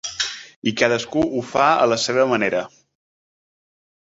I 0.71 0.73
cadascú 0.79 1.25
ho 1.35 1.43
fa 1.49 1.67
a 1.83 1.85
la 1.91 1.99
seua 2.07 2.27
manera. 2.33 2.63